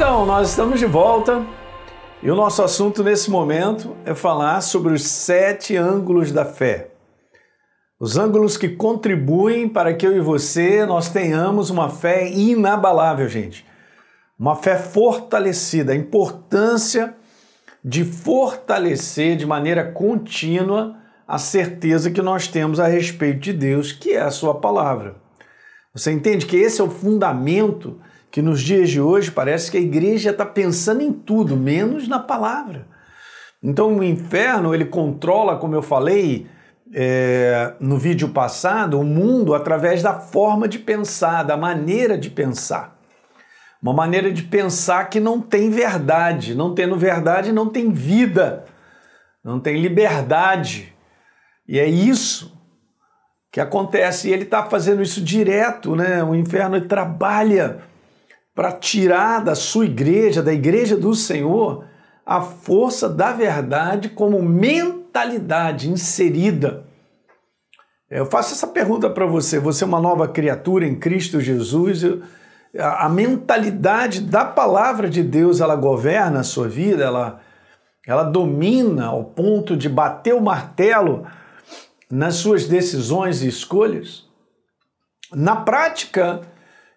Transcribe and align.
Então, 0.00 0.24
nós 0.24 0.50
estamos 0.50 0.78
de 0.78 0.86
volta 0.86 1.44
e 2.22 2.30
o 2.30 2.36
nosso 2.36 2.62
assunto 2.62 3.02
nesse 3.02 3.28
momento 3.32 3.96
é 4.04 4.14
falar 4.14 4.60
sobre 4.60 4.92
os 4.92 5.02
sete 5.02 5.76
ângulos 5.76 6.30
da 6.30 6.44
fé. 6.44 6.90
Os 7.98 8.16
ângulos 8.16 8.56
que 8.56 8.68
contribuem 8.68 9.68
para 9.68 9.92
que 9.92 10.06
eu 10.06 10.16
e 10.16 10.20
você 10.20 10.86
nós 10.86 11.08
tenhamos 11.08 11.68
uma 11.68 11.90
fé 11.90 12.30
inabalável, 12.30 13.28
gente. 13.28 13.66
Uma 14.38 14.54
fé 14.54 14.78
fortalecida, 14.78 15.90
a 15.90 15.96
importância 15.96 17.16
de 17.84 18.04
fortalecer 18.04 19.34
de 19.34 19.46
maneira 19.46 19.90
contínua 19.90 20.94
a 21.26 21.38
certeza 21.38 22.08
que 22.08 22.22
nós 22.22 22.46
temos 22.46 22.78
a 22.78 22.86
respeito 22.86 23.40
de 23.40 23.52
Deus, 23.52 23.90
que 23.90 24.12
é 24.12 24.20
a 24.20 24.30
sua 24.30 24.60
palavra. 24.60 25.16
Você 25.92 26.12
entende 26.12 26.46
que 26.46 26.56
esse 26.56 26.80
é 26.80 26.84
o 26.84 26.88
fundamento 26.88 27.98
que 28.30 28.42
nos 28.42 28.60
dias 28.60 28.90
de 28.90 29.00
hoje 29.00 29.30
parece 29.30 29.70
que 29.70 29.76
a 29.76 29.80
igreja 29.80 30.30
está 30.30 30.44
pensando 30.44 31.00
em 31.00 31.12
tudo, 31.12 31.56
menos 31.56 32.06
na 32.06 32.18
palavra. 32.18 32.86
Então 33.62 33.96
o 33.96 34.04
inferno 34.04 34.74
ele 34.74 34.84
controla, 34.84 35.56
como 35.56 35.74
eu 35.74 35.82
falei 35.82 36.46
é, 36.92 37.74
no 37.80 37.98
vídeo 37.98 38.28
passado, 38.28 39.00
o 39.00 39.04
mundo 39.04 39.54
através 39.54 40.02
da 40.02 40.14
forma 40.14 40.68
de 40.68 40.78
pensar, 40.78 41.42
da 41.42 41.56
maneira 41.56 42.16
de 42.16 42.30
pensar. 42.30 42.96
Uma 43.80 43.92
maneira 43.92 44.32
de 44.32 44.42
pensar 44.42 45.08
que 45.08 45.20
não 45.20 45.40
tem 45.40 45.70
verdade, 45.70 46.54
não 46.54 46.74
tendo 46.74 46.96
verdade 46.96 47.52
não 47.52 47.68
tem 47.68 47.90
vida, 47.90 48.64
não 49.42 49.60
tem 49.60 49.80
liberdade. 49.80 50.92
E 51.66 51.78
é 51.78 51.86
isso 51.86 52.58
que 53.52 53.60
acontece. 53.60 54.28
E 54.28 54.32
ele 54.32 54.42
está 54.42 54.64
fazendo 54.64 55.00
isso 55.00 55.20
direto, 55.20 55.94
né? 55.94 56.24
O 56.24 56.34
inferno 56.34 56.80
trabalha 56.80 57.87
para 58.58 58.72
tirar 58.72 59.38
da 59.38 59.54
sua 59.54 59.84
igreja, 59.84 60.42
da 60.42 60.52
igreja 60.52 60.96
do 60.96 61.14
Senhor, 61.14 61.84
a 62.26 62.40
força 62.40 63.08
da 63.08 63.32
verdade 63.32 64.08
como 64.08 64.42
mentalidade 64.42 65.88
inserida. 65.88 66.84
Eu 68.10 68.26
faço 68.26 68.54
essa 68.54 68.66
pergunta 68.66 69.08
para 69.08 69.26
você: 69.26 69.60
você 69.60 69.84
é 69.84 69.86
uma 69.86 70.00
nova 70.00 70.26
criatura 70.26 70.84
em 70.84 70.96
Cristo 70.96 71.40
Jesus? 71.40 72.02
A 72.76 73.08
mentalidade 73.08 74.22
da 74.22 74.44
palavra 74.44 75.08
de 75.08 75.22
Deus 75.22 75.60
ela 75.60 75.76
governa 75.76 76.40
a 76.40 76.42
sua 76.42 76.68
vida, 76.68 77.04
ela, 77.04 77.40
ela 78.04 78.24
domina 78.24 79.06
ao 79.06 79.22
ponto 79.22 79.76
de 79.76 79.88
bater 79.88 80.34
o 80.34 80.42
martelo 80.42 81.24
nas 82.10 82.34
suas 82.34 82.66
decisões 82.66 83.40
e 83.40 83.46
escolhas? 83.46 84.24
Na 85.32 85.54
prática, 85.54 86.40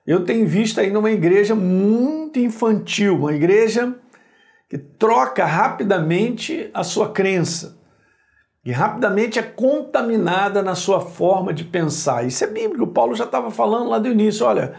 eu 0.06 0.26
tenho 0.26 0.48
visto 0.48 0.80
aí 0.80 0.92
numa 0.92 1.12
igreja 1.12 1.56
muito 1.56 2.40
infantil, 2.40 3.18
uma 3.18 3.34
igreja 3.34 3.96
que 4.70 4.78
troca 4.78 5.46
rapidamente 5.46 6.70
a 6.74 6.84
sua 6.84 7.12
crença 7.12 7.82
e 8.64 8.72
rapidamente 8.72 9.40
é 9.40 9.44
contaminada 9.44 10.62
na 10.62 10.76
sua 10.76 11.02
forma 11.02 11.52
de 11.52 11.64
pensar. 11.64 12.26
Isso 12.26 12.44
é 12.44 12.48
bíblico. 12.48 12.86
Paulo 12.88 13.16
já 13.16 13.26
estava 13.26 13.50
falando 13.50 13.90
lá 13.90 13.98
do 13.98 14.08
início. 14.08 14.46
Olha, 14.46 14.76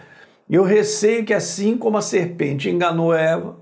eu 0.49 0.63
receio 0.63 1.25
que 1.25 1.35
assim 1.35 1.77
como 1.77 1.99
a 1.99 2.03
serpente 2.03 2.71
enganou 2.71 3.13
Eva, 3.13 3.61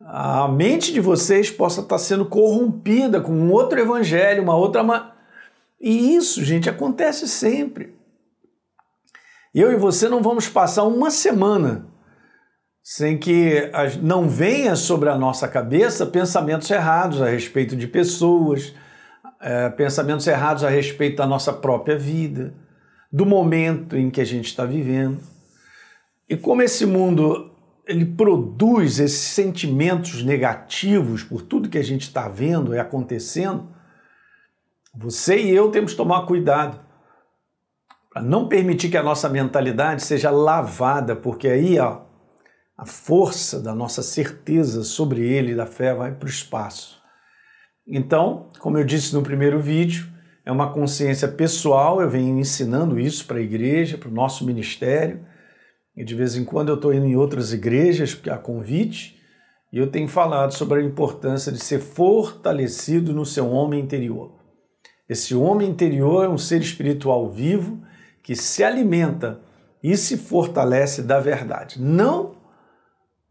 a 0.00 0.48
mente 0.48 0.92
de 0.92 1.00
vocês 1.00 1.50
possa 1.50 1.82
estar 1.82 1.98
sendo 1.98 2.24
corrompida 2.24 3.20
com 3.20 3.32
um 3.32 3.52
outro 3.52 3.78
evangelho, 3.78 4.42
uma 4.42 4.56
outra. 4.56 5.12
E 5.78 6.16
isso, 6.16 6.42
gente, 6.42 6.70
acontece 6.70 7.28
sempre. 7.28 7.97
Eu 9.54 9.72
e 9.72 9.76
você 9.76 10.08
não 10.08 10.22
vamos 10.22 10.48
passar 10.48 10.84
uma 10.84 11.10
semana 11.10 11.86
sem 12.82 13.18
que 13.18 13.70
não 14.02 14.28
venha 14.28 14.74
sobre 14.74 15.08
a 15.08 15.18
nossa 15.18 15.46
cabeça 15.46 16.06
pensamentos 16.06 16.70
errados 16.70 17.20
a 17.20 17.28
respeito 17.28 17.76
de 17.76 17.86
pessoas, 17.86 18.74
é, 19.40 19.68
pensamentos 19.70 20.26
errados 20.26 20.64
a 20.64 20.70
respeito 20.70 21.16
da 21.16 21.26
nossa 21.26 21.52
própria 21.52 21.98
vida, 21.98 22.54
do 23.12 23.26
momento 23.26 23.96
em 23.96 24.08
que 24.10 24.20
a 24.20 24.24
gente 24.24 24.46
está 24.46 24.64
vivendo. 24.64 25.20
E 26.28 26.36
como 26.36 26.62
esse 26.62 26.86
mundo 26.86 27.50
ele 27.86 28.04
produz 28.04 29.00
esses 29.00 29.18
sentimentos 29.18 30.22
negativos 30.22 31.22
por 31.22 31.40
tudo 31.40 31.70
que 31.70 31.78
a 31.78 31.84
gente 31.84 32.02
está 32.02 32.28
vendo 32.28 32.74
e 32.74 32.78
acontecendo, 32.78 33.68
você 34.94 35.38
e 35.42 35.50
eu 35.54 35.70
temos 35.70 35.92
que 35.92 35.96
tomar 35.96 36.26
cuidado 36.26 36.87
para 38.10 38.22
não 38.22 38.48
permitir 38.48 38.90
que 38.90 38.96
a 38.96 39.02
nossa 39.02 39.28
mentalidade 39.28 40.02
seja 40.02 40.30
lavada, 40.30 41.14
porque 41.14 41.48
aí 41.48 41.78
ó, 41.78 42.02
a 42.76 42.86
força 42.86 43.60
da 43.60 43.74
nossa 43.74 44.02
certeza 44.02 44.84
sobre 44.84 45.20
ele, 45.20 45.54
da 45.54 45.66
fé, 45.66 45.94
vai 45.94 46.12
para 46.12 46.26
o 46.26 46.30
espaço. 46.30 46.98
Então, 47.86 48.50
como 48.60 48.78
eu 48.78 48.84
disse 48.84 49.14
no 49.14 49.22
primeiro 49.22 49.60
vídeo, 49.60 50.06
é 50.44 50.52
uma 50.52 50.72
consciência 50.72 51.28
pessoal, 51.28 52.00
eu 52.00 52.08
venho 52.08 52.38
ensinando 52.38 52.98
isso 52.98 53.26
para 53.26 53.38
a 53.38 53.42
igreja, 53.42 53.98
para 53.98 54.08
o 54.08 54.12
nosso 54.12 54.46
ministério, 54.46 55.26
e 55.96 56.04
de 56.04 56.14
vez 56.14 56.36
em 56.36 56.44
quando 56.44 56.68
eu 56.68 56.76
estou 56.76 56.94
indo 56.94 57.06
em 57.06 57.16
outras 57.16 57.52
igrejas, 57.52 58.18
há 58.30 58.38
convite, 58.38 59.18
e 59.72 59.78
eu 59.78 59.90
tenho 59.90 60.08
falado 60.08 60.52
sobre 60.52 60.80
a 60.80 60.84
importância 60.84 61.52
de 61.52 61.58
ser 61.58 61.80
fortalecido 61.80 63.12
no 63.12 63.26
seu 63.26 63.50
homem 63.50 63.80
interior. 63.80 64.38
Esse 65.08 65.34
homem 65.34 65.68
interior 65.68 66.24
é 66.24 66.28
um 66.28 66.38
ser 66.38 66.60
espiritual 66.60 67.28
vivo 67.30 67.82
que 68.28 68.36
se 68.36 68.62
alimenta 68.62 69.40
e 69.82 69.96
se 69.96 70.18
fortalece 70.18 71.00
da 71.00 71.18
verdade. 71.18 71.80
Não 71.80 72.34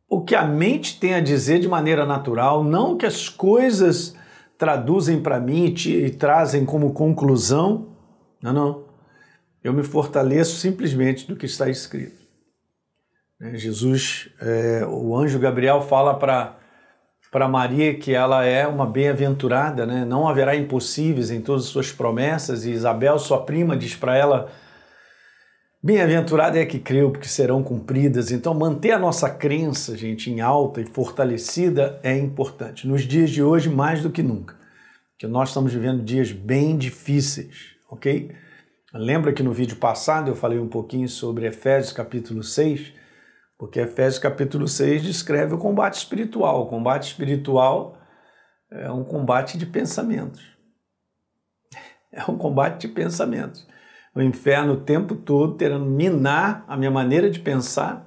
o 0.10 0.22
que 0.24 0.34
a 0.34 0.44
mente 0.44 1.00
tem 1.00 1.14
a 1.14 1.20
dizer 1.20 1.60
de 1.60 1.68
maneira 1.68 2.04
natural, 2.04 2.64
não 2.64 2.94
o 2.94 2.98
que 2.98 3.06
as 3.06 3.30
coisas 3.30 4.16
traduzem 4.58 5.22
para 5.22 5.40
mim 5.40 5.66
e, 5.66 5.72
te, 5.72 5.92
e 5.92 6.10
trazem 6.10 6.66
como 6.66 6.94
conclusão. 6.94 7.90
Não, 8.42 8.52
não. 8.52 8.86
Eu 9.64 9.72
me 9.72 9.84
fortaleço 9.84 10.56
simplesmente 10.56 11.28
do 11.28 11.36
que 11.36 11.46
está 11.46 11.70
escrito. 11.70 12.20
Né, 13.40 13.56
Jesus, 13.56 14.32
é, 14.42 14.84
o 14.84 15.16
anjo 15.16 15.38
Gabriel 15.38 15.80
fala 15.82 16.16
para 16.16 16.58
para 17.30 17.48
Maria 17.48 17.94
que 17.94 18.14
ela 18.14 18.46
é 18.46 18.66
uma 18.66 18.86
bem-aventurada, 18.86 19.86
né? 19.86 20.04
não 20.06 20.28
haverá 20.28 20.56
impossíveis 20.56 21.30
em 21.30 21.42
todas 21.42 21.66
as 21.66 21.70
suas 21.70 21.92
promessas, 21.92 22.66
e 22.66 22.72
Isabel, 22.72 23.20
sua 23.20 23.44
prima, 23.44 23.76
diz 23.78 23.96
para 23.96 24.18
ela 24.18 24.50
Bem-aventurada 25.82 26.60
é 26.60 26.66
que 26.66 26.80
creu, 26.80 27.12
porque 27.12 27.28
serão 27.28 27.62
cumpridas. 27.62 28.32
Então, 28.32 28.52
manter 28.52 28.92
a 28.92 29.00
nossa 29.00 29.30
crença, 29.30 29.96
gente, 29.96 30.32
em 30.32 30.42
alta 30.42 30.82
e 30.82 30.86
fortalecida 30.88 32.00
é 32.02 32.18
importante. 32.18 32.88
Nos 32.88 33.04
dias 33.04 33.30
de 33.30 33.44
hoje, 33.44 33.70
mais 33.70 34.02
do 34.02 34.10
que 34.10 34.24
nunca. 34.24 34.56
Que 35.20 35.28
nós 35.28 35.50
estamos 35.50 35.72
vivendo 35.72 36.04
dias 36.04 36.32
bem 36.32 36.76
difíceis, 36.78 37.76
ok? 37.92 38.36
Lembra 38.92 39.32
que 39.32 39.44
no 39.44 39.54
vídeo 39.54 39.78
passado 39.78 40.32
eu 40.32 40.36
falei 40.36 40.58
um 40.58 40.68
pouquinho 40.68 41.08
sobre 41.08 41.46
Efésios 41.46 41.94
capítulo 41.94 42.42
6, 42.42 42.94
porque 43.56 43.80
Efésios 43.80 44.18
capítulo 44.18 44.68
6 44.68 45.04
descreve 45.04 45.54
o 45.54 45.60
combate 45.60 45.98
espiritual. 45.98 46.64
O 46.64 46.68
combate 46.68 47.04
espiritual 47.04 48.00
é 48.72 48.92
um 48.92 49.04
combate 49.04 49.60
de 49.60 49.66
pensamentos. 49.68 50.42
É 52.12 52.24
um 52.30 52.38
combate 52.38 52.88
de 52.88 52.94
pensamentos 52.94 53.68
o 54.18 54.24
inferno 54.24 54.74
o 54.74 54.78
tempo 54.78 55.14
todo, 55.14 55.56
querendo 55.56 55.86
minar 55.86 56.66
a 56.68 56.76
minha 56.76 56.90
maneira 56.90 57.30
de 57.30 57.40
pensar, 57.40 58.04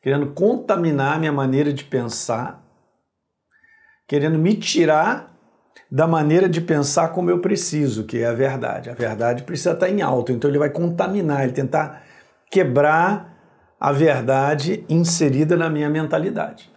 querendo 0.00 0.28
contaminar 0.28 1.16
a 1.16 1.18
minha 1.18 1.32
maneira 1.32 1.72
de 1.72 1.82
pensar, 1.82 2.64
querendo 4.06 4.38
me 4.38 4.54
tirar 4.54 5.36
da 5.90 6.06
maneira 6.06 6.48
de 6.48 6.60
pensar 6.60 7.08
como 7.08 7.30
eu 7.30 7.40
preciso, 7.40 8.04
que 8.04 8.18
é 8.18 8.26
a 8.26 8.32
verdade. 8.32 8.90
A 8.90 8.94
verdade 8.94 9.42
precisa 9.42 9.72
estar 9.72 9.88
em 9.88 10.02
alto, 10.02 10.30
então 10.30 10.48
ele 10.48 10.58
vai 10.58 10.70
contaminar, 10.70 11.42
ele 11.42 11.52
tentar 11.52 12.04
quebrar 12.48 13.36
a 13.80 13.90
verdade 13.90 14.84
inserida 14.88 15.56
na 15.56 15.68
minha 15.68 15.90
mentalidade. 15.90 16.70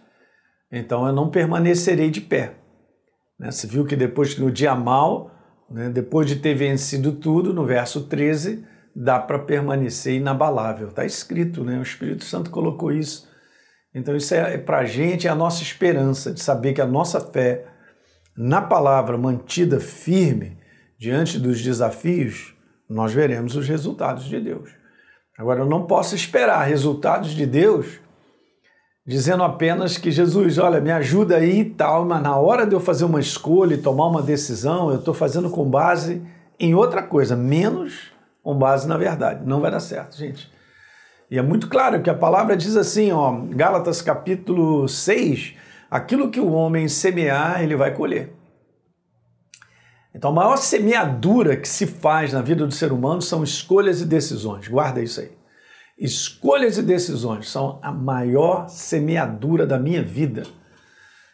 Então 0.70 1.06
eu 1.06 1.12
não 1.12 1.30
permanecerei 1.30 2.10
de 2.10 2.20
pé. 2.20 2.54
Né? 3.38 3.52
Você 3.52 3.68
viu 3.68 3.84
que 3.84 3.94
depois 3.94 4.36
no 4.36 4.50
dia 4.50 4.74
mal 4.74 5.30
né? 5.70 5.88
Depois 5.88 6.26
de 6.26 6.36
ter 6.36 6.54
vencido 6.54 7.12
tudo, 7.12 7.52
no 7.52 7.64
verso 7.64 8.02
13, 8.02 8.64
dá 8.94 9.18
para 9.18 9.38
permanecer 9.38 10.14
inabalável. 10.14 10.88
Está 10.88 11.04
escrito, 11.04 11.64
né? 11.64 11.78
o 11.78 11.82
Espírito 11.82 12.24
Santo 12.24 12.50
colocou 12.50 12.92
isso. 12.92 13.28
Então, 13.94 14.16
isso 14.16 14.34
é, 14.34 14.54
é 14.54 14.58
para 14.58 14.78
a 14.78 14.84
gente 14.84 15.26
é 15.26 15.30
a 15.30 15.34
nossa 15.34 15.62
esperança 15.62 16.32
de 16.32 16.40
saber 16.40 16.72
que 16.72 16.80
a 16.80 16.86
nossa 16.86 17.20
fé 17.20 17.66
na 18.36 18.60
palavra 18.60 19.16
mantida 19.16 19.78
firme 19.78 20.58
diante 20.98 21.38
dos 21.38 21.62
desafios, 21.62 22.54
nós 22.88 23.12
veremos 23.12 23.56
os 23.56 23.68
resultados 23.68 24.24
de 24.24 24.40
Deus. 24.40 24.70
Agora, 25.38 25.60
eu 25.60 25.66
não 25.66 25.86
posso 25.86 26.14
esperar 26.14 26.64
resultados 26.64 27.30
de 27.30 27.46
Deus 27.46 28.00
dizendo 29.06 29.42
apenas 29.42 29.98
que 29.98 30.10
Jesus, 30.10 30.58
olha, 30.58 30.80
me 30.80 30.90
ajuda 30.90 31.36
aí 31.36 31.60
e 31.60 31.64
tal, 31.64 32.04
mas 32.04 32.22
na 32.22 32.36
hora 32.36 32.66
de 32.66 32.74
eu 32.74 32.80
fazer 32.80 33.04
uma 33.04 33.20
escolha 33.20 33.74
e 33.74 33.78
tomar 33.78 34.06
uma 34.06 34.22
decisão, 34.22 34.90
eu 34.90 34.98
estou 34.98 35.12
fazendo 35.12 35.50
com 35.50 35.68
base 35.68 36.22
em 36.58 36.74
outra 36.74 37.02
coisa, 37.02 37.36
menos 37.36 38.12
com 38.42 38.56
base 38.56 38.88
na 38.88 38.96
verdade. 38.96 39.46
Não 39.46 39.60
vai 39.60 39.70
dar 39.70 39.80
certo, 39.80 40.16
gente. 40.16 40.50
E 41.30 41.38
é 41.38 41.42
muito 41.42 41.68
claro 41.68 42.00
que 42.02 42.10
a 42.10 42.14
palavra 42.14 42.56
diz 42.56 42.76
assim, 42.76 43.10
ó, 43.12 43.32
Gálatas 43.50 44.00
capítulo 44.00 44.88
6, 44.88 45.54
aquilo 45.90 46.30
que 46.30 46.40
o 46.40 46.52
homem 46.52 46.88
semear, 46.88 47.62
ele 47.62 47.76
vai 47.76 47.92
colher. 47.92 48.32
Então, 50.14 50.30
a 50.30 50.34
maior 50.34 50.56
semeadura 50.56 51.56
que 51.56 51.68
se 51.68 51.86
faz 51.86 52.32
na 52.32 52.40
vida 52.40 52.64
do 52.64 52.72
ser 52.72 52.92
humano 52.92 53.20
são 53.20 53.42
escolhas 53.42 54.00
e 54.00 54.06
decisões. 54.06 54.68
Guarda 54.68 55.02
isso 55.02 55.20
aí. 55.20 55.32
Escolhas 55.98 56.76
e 56.76 56.82
decisões 56.82 57.48
são 57.48 57.78
a 57.82 57.92
maior 57.92 58.68
semeadura 58.68 59.66
da 59.66 59.78
minha 59.78 60.02
vida. 60.02 60.42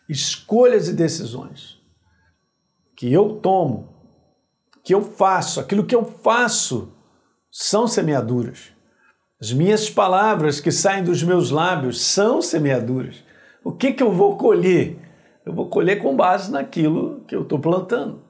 Escolhas 0.09 0.89
e 0.89 0.93
decisões 0.93 1.81
que 2.95 3.11
eu 3.11 3.37
tomo, 3.37 3.89
que 4.85 4.95
eu 4.95 5.03
faço, 5.03 5.61
aquilo 5.61 5.87
que 5.87 5.95
eu 5.95 6.05
faço 6.05 6.93
são 7.51 7.87
semeaduras. 7.87 8.73
As 9.41 9.53
minhas 9.53 9.89
palavras 9.89 10.61
que 10.61 10.71
saem 10.71 11.03
dos 11.03 11.23
meus 11.23 11.51
lábios 11.51 12.03
são 12.03 12.43
semeaduras. 12.43 13.25
O 13.65 13.73
que, 13.73 13.93
que 13.93 14.03
eu 14.03 14.13
vou 14.13 14.37
colher? 14.37 14.99
Eu 15.47 15.55
vou 15.55 15.71
colher 15.71 16.03
com 16.03 16.15
base 16.15 16.51
naquilo 16.51 17.25
que 17.27 17.35
eu 17.35 17.43
estou 17.43 17.59
plantando. 17.59 18.23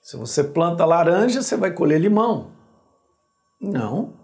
Se 0.00 0.16
você 0.16 0.44
planta 0.44 0.84
laranja, 0.84 1.42
você 1.42 1.56
vai 1.56 1.72
colher 1.72 2.00
limão. 2.00 2.52
Não. 3.60 4.21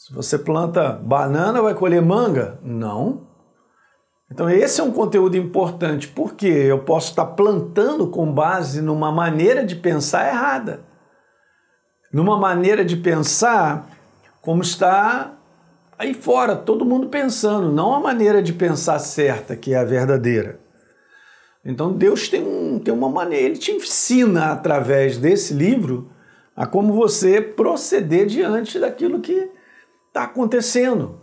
Se 0.00 0.14
você 0.14 0.38
planta 0.38 0.92
banana, 0.92 1.60
vai 1.60 1.74
colher 1.74 2.00
manga? 2.00 2.58
Não. 2.62 3.28
Então, 4.32 4.48
esse 4.48 4.80
é 4.80 4.82
um 4.82 4.92
conteúdo 4.92 5.36
importante, 5.36 6.08
porque 6.08 6.46
eu 6.46 6.78
posso 6.78 7.10
estar 7.10 7.26
plantando 7.26 8.06
com 8.06 8.32
base 8.32 8.80
numa 8.80 9.12
maneira 9.12 9.62
de 9.62 9.76
pensar 9.76 10.26
errada. 10.26 10.80
Numa 12.10 12.38
maneira 12.38 12.82
de 12.82 12.96
pensar 12.96 13.90
como 14.40 14.62
está 14.62 15.34
aí 15.98 16.14
fora, 16.14 16.56
todo 16.56 16.86
mundo 16.86 17.10
pensando, 17.10 17.70
não 17.70 17.94
a 17.94 18.00
maneira 18.00 18.42
de 18.42 18.54
pensar 18.54 18.98
certa, 19.00 19.54
que 19.54 19.74
é 19.74 19.76
a 19.76 19.84
verdadeira. 19.84 20.60
Então 21.62 21.92
Deus 21.92 22.26
tem, 22.26 22.42
um, 22.42 22.78
tem 22.78 22.94
uma 22.94 23.10
maneira, 23.10 23.44
Ele 23.44 23.58
te 23.58 23.70
ensina 23.70 24.46
através 24.46 25.18
desse 25.18 25.52
livro 25.52 26.10
a 26.56 26.66
como 26.66 26.94
você 26.94 27.38
proceder 27.42 28.24
diante 28.24 28.78
daquilo 28.78 29.20
que 29.20 29.59
está 30.10 30.24
acontecendo. 30.24 31.20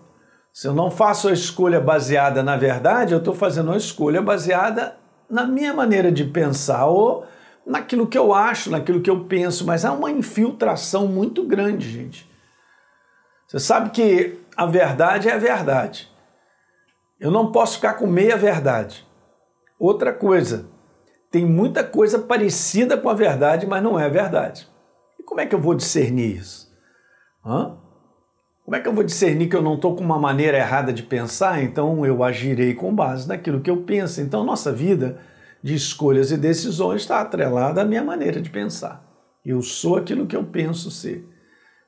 Se 0.52 0.68
eu 0.68 0.74
não 0.74 0.90
faço 0.90 1.28
a 1.28 1.34
escolha 1.34 1.80
baseada 1.80 2.42
na 2.42 2.58
verdade, 2.58 3.14
eu 3.14 3.20
estou 3.20 3.36
fazendo 3.36 3.68
uma 3.68 3.78
escolha 3.78 4.22
baseada 4.22 4.98
na 5.30 5.46
minha 5.46 5.74
maneira 5.74 6.12
de 6.12 6.24
pensar 6.24 6.86
ou 6.88 7.28
naquilo 7.66 8.08
que 8.08 8.18
eu 8.18 8.34
acho, 8.34 8.72
naquilo 8.72 9.02
que 9.02 9.10
eu 9.10 9.26
penso, 9.26 9.66
mas 9.66 9.86
há 9.86 9.92
uma 9.92 10.10
infiltração 10.10 11.06
muito 11.06 11.44
grande, 11.44 11.90
gente. 11.92 12.28
Você 13.48 13.60
sabe 13.60 13.92
que 13.92 14.40
a 14.56 14.66
verdade 14.66 15.30
é 15.30 15.34
a 15.34 15.38
verdade. 15.38 16.10
Eu 17.20 17.30
não 17.30 17.52
posso 17.52 17.76
ficar 17.76 17.96
com 17.96 18.08
meia 18.08 18.38
verdade. 18.38 19.06
Outra 19.78 20.14
coisa, 20.14 20.66
tem 21.30 21.46
muita 21.46 21.84
coisa 21.84 22.20
parecida 22.20 22.98
com 22.98 23.10
a 23.10 23.14
verdade, 23.14 23.68
mas 23.68 23.84
não 23.84 24.00
é 24.00 24.10
verdade. 24.10 24.68
E 25.20 25.24
como 25.24 25.42
é 25.42 25.46
que 25.46 25.54
eu 25.54 25.62
vou 25.62 25.76
discernir 25.76 26.38
isso? 26.38 26.72
Hã? 27.46 27.78
Como 28.68 28.76
é 28.76 28.82
que 28.82 28.88
eu 28.90 28.94
vou 28.94 29.06
discernir 29.06 29.48
que 29.48 29.56
eu 29.56 29.62
não 29.62 29.76
estou 29.76 29.96
com 29.96 30.04
uma 30.04 30.20
maneira 30.20 30.58
errada 30.58 30.92
de 30.92 31.02
pensar? 31.02 31.64
Então 31.64 32.06
eu 32.06 32.22
agirei 32.22 32.74
com 32.74 32.94
base 32.94 33.26
naquilo 33.26 33.62
que 33.62 33.70
eu 33.70 33.84
penso. 33.84 34.20
Então 34.20 34.44
nossa 34.44 34.74
vida 34.74 35.22
de 35.64 35.74
escolhas 35.74 36.32
e 36.32 36.38
decisões 36.38 37.04
está 37.04 37.22
atrelada 37.22 37.82
à 37.82 37.86
minha 37.86 38.04
maneira 38.04 38.42
de 38.42 38.50
pensar. 38.50 39.02
Eu 39.46 39.62
sou 39.62 39.96
aquilo 39.96 40.28
que 40.28 40.36
eu 40.36 40.44
penso 40.44 40.92
ser. 40.92 41.26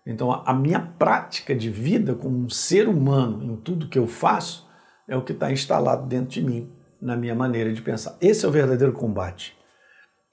Então, 0.05 0.31
a 0.31 0.53
minha 0.53 0.79
prática 0.79 1.53
de 1.53 1.69
vida 1.69 2.15
como 2.15 2.37
um 2.37 2.49
ser 2.49 2.87
humano 2.87 3.43
em 3.43 3.57
tudo 3.57 3.89
que 3.89 3.99
eu 3.99 4.07
faço 4.07 4.65
é 5.05 5.17
o 5.17 5.21
que 5.21 5.33
está 5.33 5.51
instalado 5.51 6.07
dentro 6.07 6.29
de 6.29 6.41
mim, 6.41 6.71
na 7.01 7.17
minha 7.17 7.35
maneira 7.35 7.73
de 7.73 7.81
pensar. 7.81 8.15
Esse 8.21 8.45
é 8.45 8.47
o 8.47 8.51
verdadeiro 8.53 8.93
combate. 8.93 9.53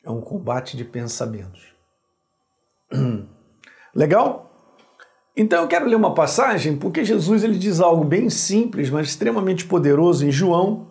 É 0.05 0.11
um 0.11 0.21
combate 0.21 0.77
de 0.77 0.85
pensamentos. 0.85 1.75
Legal? 3.93 4.46
Então 5.37 5.63
eu 5.63 5.69
quero 5.69 5.87
ler 5.87 5.97
uma 5.97 6.15
passagem 6.15 6.77
porque 6.77 7.05
Jesus 7.05 7.45
ele 7.45 7.59
diz 7.59 7.81
algo 7.81 8.05
bem 8.05 8.31
simples, 8.31 8.89
mas 8.89 9.09
extremamente 9.09 9.67
poderoso 9.67 10.27
em 10.27 10.33
João, 10.33 10.89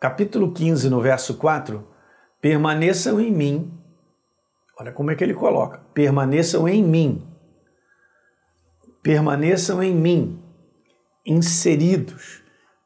capítulo 0.00 0.52
15, 0.52 0.90
no 0.90 1.00
verso 1.00 1.34
4. 1.34 1.86
Permaneçam 2.40 3.20
em 3.20 3.32
mim 3.32 3.78
Olha 4.78 4.92
como 4.92 5.10
é 5.10 5.14
que 5.14 5.24
ele 5.24 5.34
coloca: 5.34 5.80
permaneçam 5.92 6.68
em 6.68 6.82
mim. 6.82 7.26
Permaneçam 9.02 9.82
em 9.82 9.94
mim, 9.94 10.42
inseridos. 11.26 12.42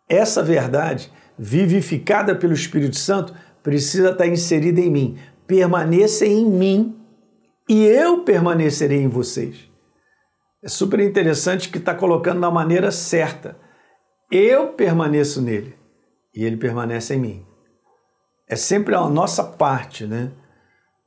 Essa 0.09 0.43
verdade, 0.43 1.13
vivificada 1.39 2.35
pelo 2.35 2.53
Espírito 2.53 2.97
Santo, 2.97 3.35
precisa 3.63 4.11
estar 4.11 4.27
inserida 4.27 4.81
em 4.81 4.91
mim. 4.91 5.19
Permaneça 5.47 6.25
em 6.25 6.47
mim 6.47 6.97
e 7.69 7.85
eu 7.85 8.23
permanecerei 8.25 9.03
em 9.03 9.09
vocês. 9.09 9.71
É 10.63 10.69
super 10.69 11.01
interessante 11.01 11.69
que 11.69 11.79
está 11.79 11.95
colocando 11.95 12.41
da 12.41 12.51
maneira 12.51 12.91
certa. 12.91 13.57
Eu 14.31 14.69
permaneço 14.69 15.43
nele 15.43 15.77
e 16.35 16.45
ele 16.45 16.57
permanece 16.57 17.15
em 17.15 17.19
mim. 17.19 17.47
É 18.49 18.57
sempre 18.57 18.95
a 18.95 19.09
nossa 19.09 19.43
parte, 19.43 20.07
né? 20.07 20.33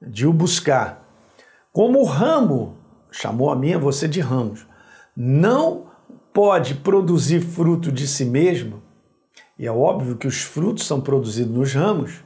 de 0.01 0.27
o 0.27 0.33
buscar. 0.33 1.03
Como 1.71 1.99
o 1.99 2.05
ramo, 2.05 2.77
chamou 3.11 3.51
a 3.51 3.55
minha 3.55 3.79
você 3.79 4.07
de 4.07 4.21
ramos, 4.21 4.65
não 5.15 5.91
pode 6.33 6.75
produzir 6.75 7.41
fruto 7.41 7.91
de 7.91 8.07
si 8.07 8.25
mesmo, 8.25 8.83
e 9.57 9.65
é 9.65 9.71
óbvio 9.71 10.17
que 10.17 10.27
os 10.27 10.41
frutos 10.41 10.85
são 10.85 10.99
produzidos 10.99 11.53
nos 11.53 11.73
ramos, 11.73 12.23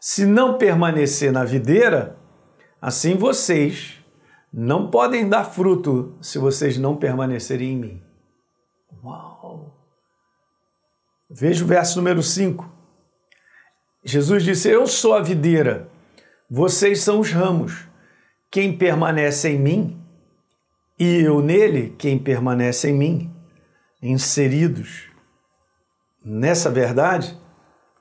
se 0.00 0.24
não 0.24 0.56
permanecer 0.58 1.32
na 1.32 1.44
videira, 1.44 2.16
assim 2.80 3.16
vocês 3.16 3.95
não 4.56 4.90
podem 4.90 5.28
dar 5.28 5.44
fruto 5.44 6.16
se 6.20 6.38
vocês 6.38 6.78
não 6.78 6.96
permanecerem 6.96 7.74
em 7.74 7.76
mim. 7.76 8.02
Uau! 9.04 9.76
Veja 11.30 11.62
o 11.62 11.68
verso 11.68 11.98
número 11.98 12.22
5. 12.22 12.68
Jesus 14.02 14.42
disse: 14.42 14.70
Eu 14.70 14.86
sou 14.86 15.14
a 15.14 15.20
videira 15.20 15.90
vocês 16.48 17.00
são 17.00 17.20
os 17.20 17.32
ramos. 17.32 17.88
Quem 18.50 18.76
permanece 18.76 19.48
em 19.48 19.58
mim 19.58 20.00
e 20.98 21.20
eu 21.22 21.42
nele, 21.42 21.94
quem 21.98 22.18
permanece 22.18 22.88
em 22.88 22.94
mim, 22.94 23.34
inseridos 24.00 25.10
nessa 26.24 26.70
verdade, 26.70 27.38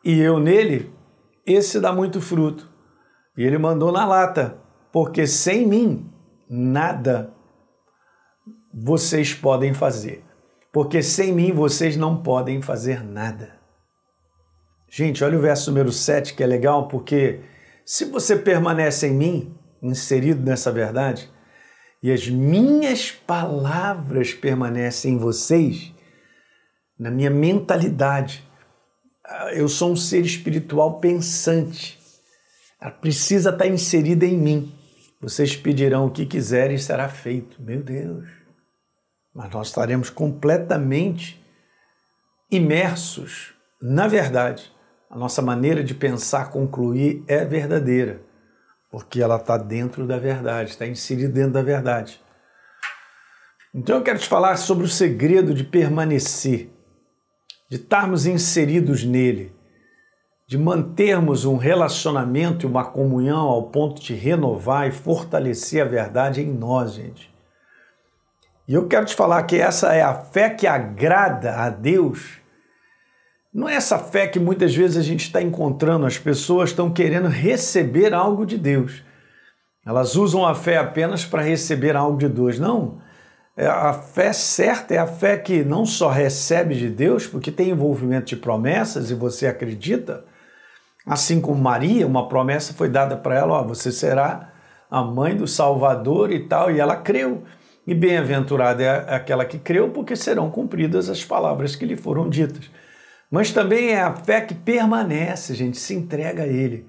e 0.03 0.19
eu 0.19 0.39
nele, 0.39 0.93
esse 1.45 1.79
dá 1.79 1.91
muito 1.91 2.21
fruto. 2.21 2.69
E 3.35 3.43
ele 3.43 3.57
mandou 3.57 3.91
na 3.91 4.05
lata, 4.05 4.57
porque 4.93 5.27
sem 5.27 5.67
mim 5.67 6.09
nada 6.49 7.33
vocês 8.73 9.33
podem 9.33 9.73
fazer. 9.73 10.23
Porque 10.71 11.01
sem 11.01 11.31
mim 11.31 11.53
vocês 11.53 11.95
não 11.95 12.21
podem 12.21 12.61
fazer 12.61 13.03
nada. 13.03 13.59
Gente, 14.89 15.23
olha 15.23 15.37
o 15.37 15.41
verso 15.41 15.71
número 15.71 15.91
7 15.91 16.33
que 16.33 16.43
é 16.43 16.47
legal, 16.47 16.87
porque 16.87 17.41
se 17.85 18.05
você 18.05 18.35
permanece 18.35 19.07
em 19.07 19.13
mim, 19.13 19.57
inserido 19.81 20.43
nessa 20.43 20.71
verdade, 20.71 21.29
e 22.01 22.11
as 22.11 22.27
minhas 22.27 23.11
palavras 23.11 24.33
permanecem 24.33 25.13
em 25.13 25.17
vocês, 25.17 25.93
na 26.99 27.09
minha 27.09 27.29
mentalidade, 27.29 28.47
ah, 29.25 29.51
eu 29.53 29.67
sou 29.67 29.91
um 29.91 29.95
ser 29.95 30.23
espiritual 30.25 30.99
pensante. 30.99 31.99
Ela 32.79 32.91
precisa 32.91 33.49
estar 33.49 33.67
inserida 33.67 34.25
em 34.25 34.37
mim. 34.37 34.73
Vocês 35.25 35.55
pedirão 35.55 36.05
o 36.05 36.11
que 36.11 36.23
quiserem 36.23 36.75
e 36.75 36.79
será 36.79 37.09
feito. 37.09 37.59
Meu 37.59 37.81
Deus! 37.81 38.29
Mas 39.33 39.49
nós 39.49 39.67
estaremos 39.69 40.11
completamente 40.11 41.43
imersos 42.51 43.55
na 43.81 44.07
verdade 44.07 44.71
a 45.09 45.17
nossa 45.17 45.41
maneira 45.41 45.83
de 45.83 45.95
pensar, 45.95 46.51
concluir 46.51 47.23
é 47.27 47.43
verdadeira, 47.43 48.21
porque 48.91 49.19
ela 49.19 49.37
está 49.37 49.57
dentro 49.57 50.05
da 50.05 50.19
verdade, 50.19 50.69
está 50.69 50.85
inserida 50.85 51.33
dentro 51.33 51.53
da 51.53 51.63
verdade. 51.63 52.21
Então 53.73 53.95
eu 53.95 54.03
quero 54.03 54.19
te 54.19 54.27
falar 54.27 54.57
sobre 54.57 54.85
o 54.85 54.89
segredo 54.89 55.55
de 55.55 55.63
permanecer, 55.63 56.69
de 57.67 57.77
estarmos 57.77 58.27
inseridos 58.27 59.03
nele, 59.03 59.54
de 60.47 60.57
mantermos 60.57 61.45
um 61.45 61.57
relacionamento 61.57 62.65
e 62.65 62.69
uma 62.69 62.85
comunhão 62.85 63.47
ao 63.47 63.63
ponto 63.63 64.01
de 64.01 64.13
renovar 64.13 64.87
e 64.87 64.91
fortalecer 64.91 65.81
a 65.81 65.87
verdade 65.87 66.41
em 66.41 66.51
nós, 66.51 66.93
gente. 66.93 67.33
E 68.67 68.73
eu 68.73 68.87
quero 68.87 69.05
te 69.05 69.15
falar 69.15 69.43
que 69.43 69.55
essa 69.55 69.93
é 69.93 70.01
a 70.01 70.13
fé 70.13 70.49
que 70.49 70.67
agrada 70.67 71.55
a 71.55 71.69
Deus 71.69 72.43
não 73.55 73.69
é 73.69 73.75
essa 73.75 73.97
fé 73.97 74.27
que 74.27 74.37
muitas 74.37 74.75
vezes 74.75 74.97
a 74.97 75.01
gente 75.01 75.21
está 75.21 75.41
encontrando, 75.41 76.05
as 76.05 76.17
pessoas 76.17 76.71
estão 76.71 76.91
querendo 76.91 77.29
receber 77.29 78.13
algo 78.13 78.45
de 78.45 78.57
Deus. 78.57 79.01
Elas 79.85 80.17
usam 80.17 80.45
a 80.45 80.53
fé 80.53 80.75
apenas 80.75 81.23
para 81.23 81.41
receber 81.41 81.95
algo 81.95 82.17
de 82.17 82.27
Deus. 82.27 82.59
Não. 82.59 82.99
É, 83.55 83.65
a 83.65 83.93
fé 83.93 84.33
certa 84.33 84.93
é 84.93 84.97
a 84.97 85.07
fé 85.07 85.37
que 85.37 85.63
não 85.63 85.85
só 85.85 86.09
recebe 86.09 86.75
de 86.75 86.89
Deus, 86.89 87.27
porque 87.27 87.49
tem 87.49 87.69
envolvimento 87.69 88.25
de 88.25 88.35
promessas 88.35 89.09
e 89.09 89.15
você 89.15 89.47
acredita, 89.47 90.25
assim 91.05 91.39
como 91.39 91.61
Maria, 91.61 92.07
uma 92.07 92.27
promessa 92.27 92.73
foi 92.73 92.89
dada 92.89 93.15
para 93.15 93.35
ela: 93.35 93.53
ó, 93.53 93.63
você 93.63 93.91
será 93.91 94.51
a 94.89 95.03
mãe 95.03 95.35
do 95.35 95.47
Salvador 95.47 96.31
e 96.31 96.47
tal, 96.47 96.71
e 96.71 96.79
ela 96.79 96.95
creu. 96.95 97.43
E 97.87 97.93
bem-aventurada 97.93 98.83
é 98.83 99.15
aquela 99.15 99.45
que 99.45 99.59
creu, 99.59 99.89
porque 99.89 100.15
serão 100.15 100.49
cumpridas 100.49 101.09
as 101.09 101.23
palavras 101.23 101.75
que 101.75 101.85
lhe 101.85 101.95
foram 101.95 102.27
ditas. 102.27 102.69
Mas 103.29 103.51
também 103.51 103.89
é 103.89 104.01
a 104.01 104.15
fé 104.15 104.41
que 104.41 104.55
permanece, 104.55 105.53
a 105.53 105.55
gente 105.55 105.77
se 105.77 105.93
entrega 105.93 106.43
a 106.43 106.47
Ele. 106.47 106.87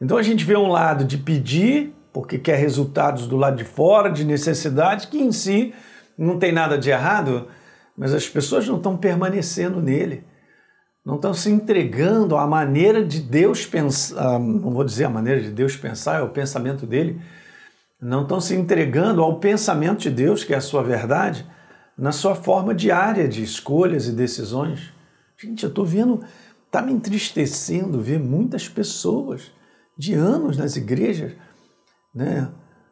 Então 0.00 0.16
a 0.16 0.22
gente 0.22 0.44
vê 0.44 0.56
um 0.56 0.68
lado 0.68 1.04
de 1.04 1.18
pedir, 1.18 1.92
porque 2.12 2.38
quer 2.38 2.56
resultados 2.56 3.26
do 3.26 3.36
lado 3.36 3.56
de 3.56 3.64
fora, 3.64 4.10
de 4.10 4.24
necessidade, 4.24 5.08
que 5.08 5.18
em 5.18 5.32
si 5.32 5.74
não 6.16 6.38
tem 6.38 6.52
nada 6.52 6.78
de 6.78 6.90
errado, 6.90 7.48
mas 7.96 8.14
as 8.14 8.28
pessoas 8.28 8.66
não 8.68 8.76
estão 8.76 8.96
permanecendo 8.96 9.80
nele, 9.80 10.24
não 11.04 11.16
estão 11.16 11.32
se 11.32 11.50
entregando 11.50 12.36
à 12.36 12.46
maneira 12.46 13.04
de 13.04 13.20
Deus 13.20 13.64
pensar, 13.64 14.38
não 14.38 14.72
vou 14.72 14.84
dizer 14.84 15.04
a 15.04 15.10
maneira 15.10 15.40
de 15.40 15.50
Deus 15.50 15.76
pensar, 15.76 16.20
é 16.20 16.22
o 16.22 16.28
pensamento 16.28 16.86
dele, 16.86 17.20
não 18.00 18.22
estão 18.22 18.40
se 18.40 18.54
entregando 18.54 19.22
ao 19.22 19.40
pensamento 19.40 20.00
de 20.00 20.10
Deus, 20.10 20.44
que 20.44 20.54
é 20.54 20.56
a 20.56 20.60
sua 20.60 20.82
verdade, 20.82 21.46
na 21.96 22.12
sua 22.12 22.34
forma 22.34 22.74
diária 22.74 23.26
de 23.26 23.42
escolhas 23.42 24.06
e 24.06 24.12
decisões. 24.12 24.92
Gente, 25.36 25.64
eu 25.64 25.68
estou 25.68 25.84
vendo, 25.84 26.24
está 26.66 26.80
me 26.80 26.92
entristecendo 26.92 28.00
ver 28.00 28.20
muitas 28.20 28.68
pessoas 28.68 29.50
de 29.96 30.14
anos 30.14 30.56
nas 30.56 30.76
igrejas, 30.76 31.32
né, 32.14 32.48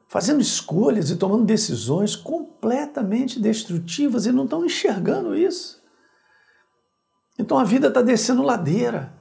fazendo 0.09 0.41
escolhas 0.41 1.11
e 1.11 1.17
tomando 1.17 1.45
decisões 1.45 2.17
completamente 2.17 3.41
destrutivas 3.41 4.27
e 4.27 4.33
não 4.33 4.45
estão 4.45 4.65
enxergando 4.65 5.37
isso. 5.37 5.81
Então 7.38 7.59
a 7.59 7.64
vida 7.64 7.88
está 7.88 8.02
descendo 8.02 8.43
ladeira. 8.43 9.12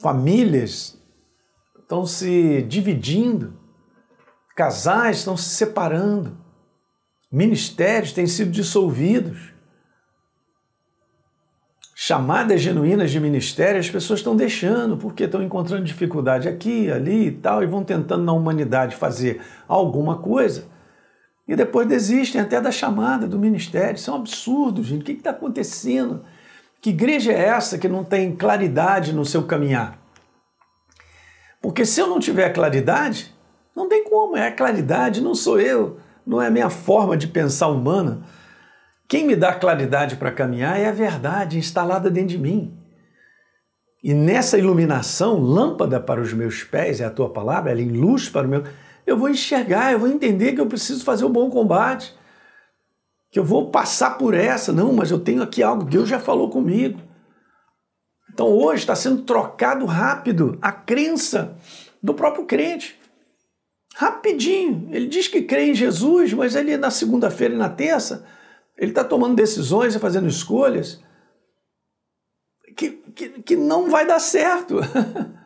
Famílias 0.00 0.98
estão 1.76 2.06
se 2.06 2.62
dividindo 2.62 3.64
Casais 4.54 5.18
estão 5.18 5.36
se 5.36 5.50
separando. 5.50 6.38
Ministérios 7.30 8.12
têm 8.12 8.26
sido 8.26 8.52
dissolvidos. 8.52 9.52
Chamadas 11.96 12.60
genuínas 12.60 13.10
de 13.10 13.18
ministério 13.18 13.80
as 13.80 13.90
pessoas 13.90 14.20
estão 14.20 14.36
deixando, 14.36 14.96
porque 14.96 15.24
estão 15.24 15.42
encontrando 15.42 15.84
dificuldade 15.84 16.48
aqui, 16.48 16.90
ali 16.90 17.28
e 17.28 17.32
tal, 17.32 17.62
e 17.62 17.66
vão 17.66 17.82
tentando 17.82 18.22
na 18.22 18.32
humanidade 18.32 18.94
fazer 18.94 19.40
alguma 19.66 20.18
coisa, 20.18 20.66
e 21.48 21.56
depois 21.56 21.88
desistem 21.88 22.40
até 22.40 22.60
da 22.60 22.70
chamada 22.70 23.26
do 23.26 23.38
ministério. 23.38 23.96
Isso 23.96 24.10
é 24.10 24.12
um 24.12 24.16
absurdo, 24.16 24.82
gente. 24.82 25.02
O 25.02 25.04
que 25.04 25.12
está 25.12 25.30
acontecendo? 25.30 26.24
Que 26.84 26.90
igreja 26.90 27.32
é 27.32 27.46
essa 27.46 27.78
que 27.78 27.88
não 27.88 28.04
tem 28.04 28.36
claridade 28.36 29.14
no 29.14 29.24
seu 29.24 29.44
caminhar? 29.44 29.98
Porque 31.62 31.86
se 31.86 31.98
eu 31.98 32.06
não 32.06 32.20
tiver 32.20 32.50
claridade, 32.50 33.34
não 33.74 33.88
tem 33.88 34.04
como, 34.04 34.36
é 34.36 34.48
a 34.48 34.52
claridade, 34.52 35.22
não 35.22 35.34
sou 35.34 35.58
eu, 35.58 35.98
não 36.26 36.42
é 36.42 36.48
a 36.48 36.50
minha 36.50 36.68
forma 36.68 37.16
de 37.16 37.26
pensar 37.26 37.68
humana. 37.68 38.20
Quem 39.08 39.26
me 39.26 39.34
dá 39.34 39.54
claridade 39.54 40.16
para 40.16 40.30
caminhar 40.30 40.78
é 40.78 40.86
a 40.86 40.92
verdade 40.92 41.56
instalada 41.56 42.10
dentro 42.10 42.28
de 42.28 42.38
mim. 42.38 42.78
E 44.02 44.12
nessa 44.12 44.58
iluminação, 44.58 45.40
lâmpada 45.40 45.98
para 45.98 46.20
os 46.20 46.34
meus 46.34 46.64
pés 46.64 47.00
é 47.00 47.06
a 47.06 47.10
tua 47.10 47.32
palavra, 47.32 47.70
ela 47.70 47.80
em 47.80 47.92
luz 47.92 48.28
para 48.28 48.46
o 48.46 48.50
meu. 48.50 48.62
Eu 49.06 49.16
vou 49.16 49.30
enxergar, 49.30 49.90
eu 49.90 49.98
vou 49.98 50.08
entender 50.10 50.52
que 50.52 50.60
eu 50.60 50.66
preciso 50.66 51.02
fazer 51.02 51.24
o 51.24 51.28
um 51.28 51.32
bom 51.32 51.48
combate, 51.48 52.14
que 53.34 53.40
eu 53.40 53.44
vou 53.44 53.68
passar 53.68 54.16
por 54.16 54.32
essa. 54.32 54.72
Não, 54.72 54.92
mas 54.92 55.10
eu 55.10 55.18
tenho 55.18 55.42
aqui 55.42 55.60
algo, 55.60 55.82
Deus 55.82 56.08
já 56.08 56.20
falou 56.20 56.48
comigo. 56.48 57.00
Então 58.32 58.46
hoje 58.46 58.82
está 58.82 58.94
sendo 58.94 59.22
trocado 59.22 59.84
rápido 59.86 60.56
a 60.62 60.70
crença 60.70 61.56
do 62.00 62.14
próprio 62.14 62.46
crente. 62.46 62.96
Rapidinho. 63.96 64.88
Ele 64.92 65.08
diz 65.08 65.26
que 65.26 65.42
crê 65.42 65.64
em 65.64 65.74
Jesus, 65.74 66.32
mas 66.32 66.54
ele 66.54 66.76
na 66.76 66.92
segunda-feira 66.92 67.54
e 67.54 67.58
na 67.58 67.68
terça, 67.68 68.24
ele 68.78 68.92
está 68.92 69.02
tomando 69.02 69.34
decisões 69.34 69.96
e 69.96 69.98
fazendo 69.98 70.28
escolhas 70.28 71.02
que, 72.76 72.90
que, 72.90 73.28
que 73.42 73.56
não 73.56 73.90
vai 73.90 74.06
dar 74.06 74.20
certo. 74.20 74.76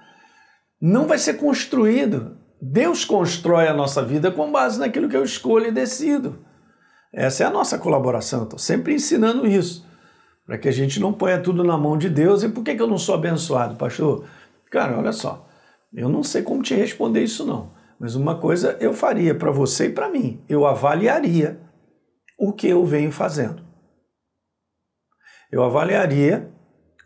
não 0.79 1.07
vai 1.07 1.17
ser 1.17 1.39
construído. 1.39 2.37
Deus 2.61 3.03
constrói 3.03 3.67
a 3.67 3.73
nossa 3.73 4.03
vida 4.03 4.31
com 4.31 4.53
base 4.53 4.79
naquilo 4.79 5.09
que 5.09 5.17
eu 5.17 5.25
escolho 5.25 5.69
e 5.69 5.73
decido. 5.73 6.47
Essa 7.13 7.45
é 7.45 7.47
a 7.47 7.51
nossa 7.51 7.79
colaboração. 7.79 8.45
Estou 8.45 8.59
sempre 8.59 8.95
ensinando 8.95 9.47
isso, 9.47 9.87
para 10.47 10.59
que 10.59 10.69
a 10.69 10.73
gente 10.73 11.01
não 11.01 11.13
ponha 11.13 11.41
tudo 11.41 11.65
na 11.65 11.77
mão 11.77 11.97
de 11.97 12.09
Deus. 12.09 12.43
E 12.43 12.49
por 12.49 12.63
que, 12.63 12.75
que 12.75 12.83
eu 12.83 12.87
não 12.87 12.99
sou 12.99 13.15
abençoado, 13.15 13.77
pastor? 13.77 14.25
Cara, 14.71 14.99
olha 14.99 15.13
só, 15.13 15.49
eu 15.93 16.09
não 16.09 16.23
sei 16.23 16.43
como 16.43 16.63
te 16.63 16.75
responder 16.75 17.23
isso 17.23 17.47
não. 17.47 17.73
Mas 17.99 18.15
uma 18.15 18.39
coisa 18.39 18.77
eu 18.81 18.93
faria 18.93 19.35
para 19.35 19.51
você 19.51 19.87
e 19.87 19.93
para 19.93 20.09
mim: 20.09 20.43
eu 20.49 20.67
avaliaria 20.67 21.61
o 22.39 22.53
que 22.53 22.69
eu 22.69 22.85
venho 22.85 23.11
fazendo. 23.11 23.67
Eu 25.51 25.65
avaliaria 25.65 26.53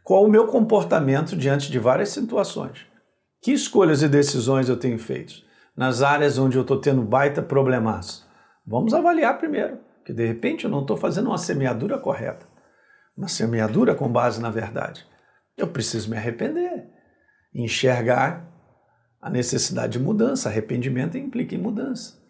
qual 0.04 0.24
o 0.24 0.30
meu 0.30 0.46
comportamento 0.48 1.36
diante 1.36 1.70
de 1.70 1.78
várias 1.78 2.10
situações. 2.10 2.86
Que 3.40 3.52
escolhas 3.52 4.02
e 4.02 4.08
decisões 4.08 4.68
eu 4.68 4.76
tenho 4.76 4.98
feito 4.98 5.34
nas 5.76 6.02
áreas 6.02 6.38
onde 6.38 6.56
eu 6.56 6.62
estou 6.62 6.80
tendo 6.80 7.02
baita 7.02 7.40
problemaço. 7.40 8.28
Vamos 8.66 8.92
avaliar 8.92 9.38
primeiro, 9.38 9.78
que 10.04 10.12
de 10.12 10.26
repente 10.26 10.64
eu 10.64 10.70
não 10.70 10.80
estou 10.80 10.96
fazendo 10.96 11.28
uma 11.28 11.38
semeadura 11.38 11.98
correta, 11.98 12.46
uma 13.16 13.28
semeadura 13.28 13.94
com 13.94 14.08
base 14.08 14.40
na 14.40 14.50
verdade. 14.50 15.06
Eu 15.56 15.68
preciso 15.68 16.10
me 16.10 16.16
arrepender, 16.16 16.88
enxergar 17.54 18.50
a 19.20 19.30
necessidade 19.30 19.92
de 19.92 20.00
mudança. 20.00 20.48
Arrependimento 20.48 21.16
implica 21.16 21.54
em 21.54 21.58
mudança. 21.58 22.20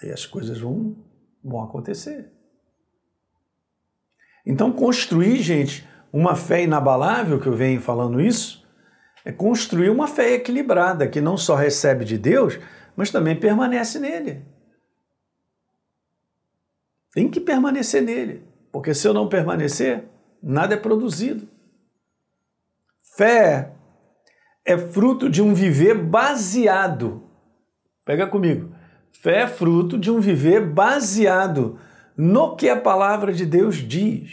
Aí 0.00 0.10
as 0.10 0.24
coisas 0.24 0.60
vão, 0.60 0.96
vão 1.44 1.62
acontecer. 1.62 2.32
Então, 4.44 4.72
construir, 4.72 5.40
gente, 5.42 5.86
uma 6.12 6.34
fé 6.34 6.64
inabalável, 6.64 7.38
que 7.38 7.46
eu 7.46 7.54
venho 7.54 7.80
falando 7.80 8.20
isso, 8.20 8.66
é 9.24 9.30
construir 9.30 9.88
uma 9.88 10.08
fé 10.08 10.32
equilibrada, 10.32 11.06
que 11.06 11.20
não 11.20 11.36
só 11.36 11.54
recebe 11.54 12.04
de 12.04 12.18
Deus, 12.18 12.58
mas 12.96 13.10
também 13.10 13.38
permanece 13.38 14.00
nele. 14.00 14.44
Tem 17.12 17.28
que 17.28 17.40
permanecer 17.40 18.02
nele, 18.02 18.42
porque 18.70 18.94
se 18.94 19.06
eu 19.06 19.12
não 19.12 19.28
permanecer, 19.28 20.04
nada 20.42 20.74
é 20.74 20.76
produzido. 20.78 21.46
Fé 23.16 23.72
é 24.64 24.78
fruto 24.78 25.28
de 25.28 25.42
um 25.42 25.52
viver 25.52 25.94
baseado. 25.94 27.22
Pega 28.04 28.26
comigo. 28.26 28.74
Fé 29.10 29.42
é 29.42 29.46
fruto 29.46 29.98
de 29.98 30.10
um 30.10 30.20
viver 30.20 30.66
baseado 30.66 31.78
no 32.16 32.56
que 32.56 32.68
a 32.68 32.80
palavra 32.80 33.32
de 33.32 33.44
Deus 33.44 33.76
diz. 33.76 34.30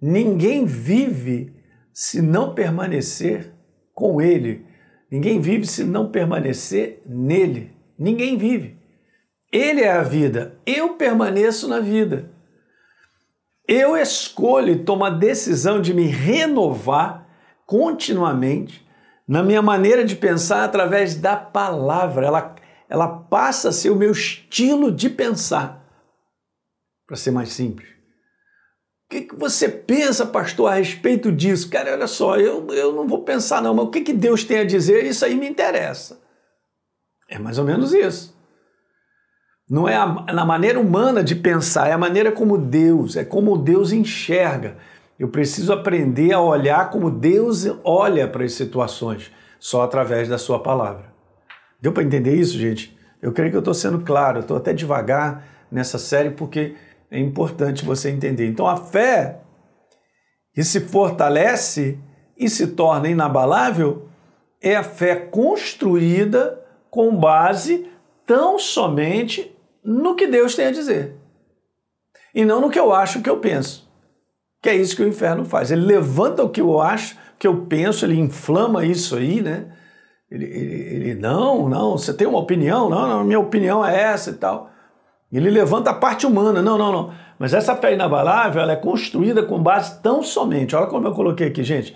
Ninguém 0.00 0.66
vive 0.66 1.56
se 1.92 2.20
não 2.20 2.54
permanecer 2.54 3.52
com 3.94 4.20
Ele. 4.20 4.66
Ninguém 5.10 5.40
vive 5.40 5.66
se 5.66 5.84
não 5.84 6.10
permanecer 6.10 7.02
nele. 7.06 7.74
Ninguém 7.98 8.36
vive. 8.36 8.78
Ele 9.52 9.80
é 9.80 9.90
a 9.90 10.02
vida. 10.02 10.58
Eu 10.66 10.94
permaneço 10.94 11.68
na 11.68 11.80
vida. 11.80 12.30
Eu 13.66 13.96
escolho 13.96 14.84
tomo 14.84 15.04
a 15.04 15.10
decisão 15.10 15.80
de 15.80 15.92
me 15.92 16.06
renovar 16.06 17.26
continuamente 17.66 18.86
na 19.26 19.42
minha 19.42 19.60
maneira 19.60 20.04
de 20.04 20.16
pensar 20.16 20.64
através 20.64 21.14
da 21.14 21.36
palavra. 21.36 22.26
Ela, 22.26 22.56
ela 22.88 23.08
passa 23.08 23.68
a 23.68 23.72
ser 23.72 23.90
o 23.90 23.96
meu 23.96 24.10
estilo 24.10 24.90
de 24.90 25.10
pensar, 25.10 25.84
para 27.06 27.16
ser 27.16 27.30
mais 27.30 27.52
simples. 27.52 27.88
O 27.90 29.10
que, 29.10 29.22
que 29.22 29.36
você 29.36 29.68
pensa, 29.68 30.26
pastor, 30.26 30.70
a 30.70 30.74
respeito 30.74 31.32
disso? 31.32 31.70
Cara, 31.70 31.92
olha 31.92 32.06
só, 32.06 32.36
eu, 32.38 32.66
eu 32.68 32.92
não 32.92 33.06
vou 33.06 33.22
pensar 33.22 33.62
não, 33.62 33.74
mas 33.74 33.86
o 33.86 33.90
que, 33.90 34.02
que 34.02 34.12
Deus 34.12 34.44
tem 34.44 34.58
a 34.58 34.64
dizer, 34.64 35.04
isso 35.04 35.24
aí 35.24 35.34
me 35.34 35.48
interessa. 35.48 36.20
É 37.28 37.38
mais 37.38 37.58
ou 37.58 37.64
menos 37.64 37.92
isso. 37.92 38.37
Não 39.68 39.86
é 39.86 39.96
a, 39.96 40.06
na 40.32 40.44
maneira 40.46 40.80
humana 40.80 41.22
de 41.22 41.34
pensar, 41.34 41.88
é 41.88 41.92
a 41.92 41.98
maneira 41.98 42.32
como 42.32 42.56
Deus, 42.56 43.16
é 43.16 43.24
como 43.24 43.58
Deus 43.58 43.92
enxerga. 43.92 44.76
Eu 45.18 45.28
preciso 45.28 45.72
aprender 45.72 46.32
a 46.32 46.40
olhar 46.40 46.90
como 46.90 47.10
Deus 47.10 47.66
olha 47.84 48.26
para 48.26 48.44
as 48.44 48.54
situações, 48.54 49.30
só 49.58 49.82
através 49.82 50.28
da 50.28 50.38
Sua 50.38 50.62
palavra. 50.62 51.12
Deu 51.80 51.92
para 51.92 52.02
entender 52.02 52.34
isso, 52.34 52.56
gente? 52.56 52.96
Eu 53.20 53.32
creio 53.32 53.50
que 53.50 53.56
eu 53.56 53.60
estou 53.60 53.74
sendo 53.74 54.00
claro, 54.00 54.40
estou 54.40 54.56
até 54.56 54.72
devagar 54.72 55.44
nessa 55.70 55.98
série 55.98 56.30
porque 56.30 56.74
é 57.10 57.18
importante 57.18 57.84
você 57.84 58.10
entender. 58.10 58.46
Então, 58.46 58.66
a 58.66 58.76
fé 58.76 59.40
que 60.54 60.64
se 60.64 60.80
fortalece 60.80 61.98
e 62.36 62.48
se 62.48 62.68
torna 62.68 63.08
inabalável 63.08 64.08
é 64.62 64.76
a 64.76 64.82
fé 64.82 65.14
construída 65.14 66.58
com 66.90 67.14
base 67.16 67.86
tão 68.26 68.58
somente 68.58 69.56
no 69.84 70.14
que 70.14 70.26
Deus 70.26 70.54
tem 70.54 70.66
a 70.66 70.72
dizer. 70.72 71.16
e 72.34 72.44
não 72.44 72.60
no 72.60 72.70
que 72.70 72.78
eu 72.78 72.92
acho, 72.92 73.22
que 73.22 73.30
eu 73.30 73.38
penso. 73.38 73.88
Que 74.60 74.70
é 74.70 74.76
isso 74.76 74.96
que 74.96 75.02
o 75.02 75.08
inferno 75.08 75.44
faz. 75.44 75.70
Ele 75.70 75.86
levanta 75.86 76.42
o 76.42 76.50
que 76.50 76.60
eu 76.60 76.80
acho, 76.80 77.16
que 77.38 77.46
eu 77.46 77.66
penso, 77.66 78.04
ele 78.04 78.18
inflama 78.18 78.84
isso 78.84 79.16
aí, 79.16 79.40
né? 79.40 79.66
Ele, 80.30 80.44
ele, 80.44 80.74
ele, 80.74 81.14
não, 81.14 81.68
não, 81.68 81.92
você 81.96 82.12
tem 82.12 82.26
uma 82.26 82.38
opinião? 82.38 82.90
Não, 82.90 83.08
não, 83.08 83.24
minha 83.24 83.40
opinião 83.40 83.84
é 83.84 83.98
essa 83.98 84.30
e 84.30 84.34
tal. 84.34 84.70
Ele 85.32 85.50
levanta 85.50 85.90
a 85.90 85.94
parte 85.94 86.26
humana, 86.26 86.60
não, 86.60 86.76
não, 86.76 86.92
não. 86.92 87.14
Mas 87.38 87.54
essa 87.54 87.76
fé 87.76 87.94
inabalável, 87.94 88.60
ela 88.60 88.72
é 88.72 88.76
construída 88.76 89.42
com 89.42 89.62
base 89.62 90.00
tão 90.02 90.22
somente, 90.22 90.74
olha 90.74 90.86
como 90.86 91.06
eu 91.06 91.12
coloquei 91.12 91.46
aqui, 91.46 91.62
gente, 91.62 91.94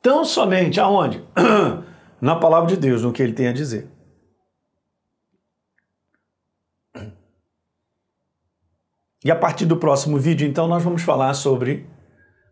tão 0.00 0.24
somente 0.24 0.80
aonde? 0.80 1.22
Na 2.20 2.36
palavra 2.36 2.68
de 2.68 2.76
Deus, 2.76 3.02
no 3.02 3.12
que 3.12 3.22
ele 3.22 3.32
tem 3.32 3.48
a 3.48 3.52
dizer. 3.52 3.88
E 9.24 9.30
a 9.30 9.36
partir 9.36 9.66
do 9.66 9.76
próximo 9.76 10.18
vídeo, 10.18 10.48
então, 10.48 10.66
nós 10.66 10.82
vamos 10.82 11.02
falar 11.02 11.34
sobre 11.34 11.86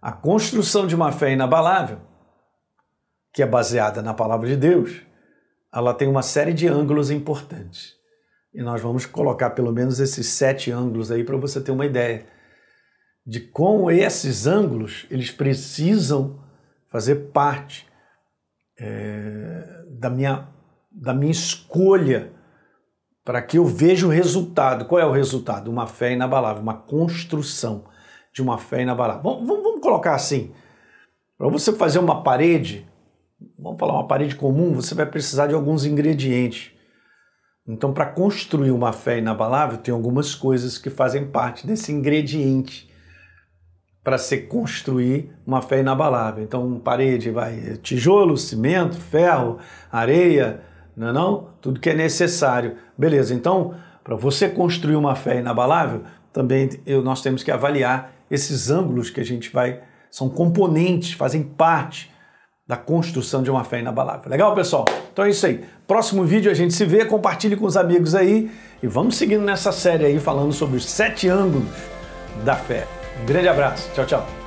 a 0.02 0.12
construção 0.12 0.86
de 0.86 0.94
uma 0.94 1.10
fé 1.10 1.32
inabalável, 1.32 2.00
que 3.32 3.42
é 3.42 3.46
baseada 3.46 4.02
na 4.02 4.12
palavra 4.12 4.48
de 4.48 4.56
Deus. 4.56 5.00
Ela 5.72 5.94
tem 5.94 6.06
uma 6.08 6.22
série 6.22 6.52
de 6.52 6.68
ângulos 6.68 7.10
importantes. 7.10 7.94
E 8.52 8.62
nós 8.62 8.80
vamos 8.80 9.06
colocar 9.06 9.50
pelo 9.50 9.72
menos 9.72 10.00
esses 10.00 10.26
sete 10.26 10.70
ângulos 10.70 11.10
aí 11.10 11.24
para 11.24 11.36
você 11.36 11.60
ter 11.60 11.70
uma 11.70 11.86
ideia 11.86 12.26
de 13.26 13.40
como 13.40 13.90
esses 13.90 14.46
ângulos 14.46 15.06
eles 15.10 15.30
precisam 15.30 16.42
fazer 16.88 17.30
parte 17.30 17.86
é, 18.78 19.84
da, 19.90 20.08
minha, 20.08 20.48
da 20.90 21.12
minha 21.12 21.30
escolha 21.30 22.32
para 23.28 23.42
que 23.42 23.58
eu 23.58 23.66
veja 23.66 24.06
o 24.06 24.10
resultado. 24.10 24.86
Qual 24.86 24.98
é 24.98 25.04
o 25.04 25.12
resultado? 25.12 25.70
Uma 25.70 25.86
fé 25.86 26.14
inabalável, 26.14 26.62
uma 26.62 26.72
construção 26.72 27.84
de 28.32 28.40
uma 28.40 28.56
fé 28.56 28.80
inabalável. 28.80 29.22
Vamos, 29.22 29.46
vamos, 29.46 29.62
vamos 29.62 29.82
colocar 29.82 30.14
assim: 30.14 30.50
para 31.36 31.46
você 31.50 31.70
fazer 31.74 31.98
uma 31.98 32.22
parede, 32.22 32.88
vamos 33.58 33.78
falar 33.78 33.92
uma 33.92 34.08
parede 34.08 34.34
comum, 34.34 34.72
você 34.72 34.94
vai 34.94 35.04
precisar 35.04 35.46
de 35.46 35.54
alguns 35.54 35.84
ingredientes. 35.84 36.72
Então, 37.66 37.92
para 37.92 38.06
construir 38.06 38.70
uma 38.70 38.94
fé 38.94 39.18
inabalável, 39.18 39.76
tem 39.76 39.92
algumas 39.92 40.34
coisas 40.34 40.78
que 40.78 40.88
fazem 40.88 41.26
parte 41.26 41.66
desse 41.66 41.92
ingrediente 41.92 42.90
para 44.02 44.16
se 44.16 44.38
construir 44.38 45.36
uma 45.46 45.60
fé 45.60 45.80
inabalável. 45.80 46.42
Então, 46.42 46.80
parede 46.80 47.30
vai 47.30 47.76
tijolo, 47.82 48.38
cimento, 48.38 48.96
ferro, 48.96 49.58
areia, 49.92 50.62
não 50.98 51.08
é 51.08 51.12
não? 51.12 51.48
Tudo 51.60 51.80
que 51.80 51.90
é 51.90 51.94
necessário. 51.94 52.76
Beleza, 52.96 53.32
então, 53.32 53.74
para 54.02 54.16
você 54.16 54.48
construir 54.48 54.96
uma 54.96 55.14
fé 55.14 55.38
inabalável, 55.38 56.02
também 56.32 56.68
eu, 56.84 57.02
nós 57.02 57.22
temos 57.22 57.42
que 57.42 57.50
avaliar 57.50 58.12
esses 58.30 58.70
ângulos 58.70 59.08
que 59.08 59.20
a 59.20 59.24
gente 59.24 59.50
vai, 59.50 59.80
são 60.10 60.28
componentes, 60.28 61.12
fazem 61.12 61.42
parte 61.42 62.10
da 62.66 62.76
construção 62.76 63.42
de 63.42 63.50
uma 63.50 63.64
fé 63.64 63.80
inabalável. 63.80 64.30
Legal, 64.30 64.54
pessoal? 64.54 64.84
Então 65.12 65.24
é 65.24 65.30
isso 65.30 65.46
aí. 65.46 65.64
Próximo 65.86 66.24
vídeo 66.24 66.50
a 66.50 66.54
gente 66.54 66.74
se 66.74 66.84
vê, 66.84 67.04
compartilhe 67.04 67.56
com 67.56 67.64
os 67.64 67.76
amigos 67.76 68.14
aí 68.14 68.50
e 68.82 68.86
vamos 68.86 69.16
seguindo 69.16 69.42
nessa 69.42 69.72
série 69.72 70.04
aí 70.04 70.18
falando 70.20 70.52
sobre 70.52 70.76
os 70.76 70.84
sete 70.84 71.28
ângulos 71.28 71.68
da 72.44 72.56
fé. 72.56 72.86
Um 73.22 73.26
grande 73.26 73.48
abraço. 73.48 73.90
Tchau, 73.94 74.04
tchau. 74.04 74.37